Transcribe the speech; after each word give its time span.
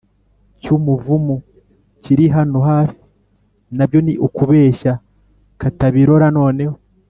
cy’umuvumu, 0.61 1.35
kiri 2.03 2.25
hano 2.35 2.57
hafi, 2.69 2.99
na 3.75 3.83
byo 3.89 3.99
ni 4.05 4.13
ukubeshya?” 4.27 4.91
Katabirora 5.61 6.27
noneho 6.39 6.75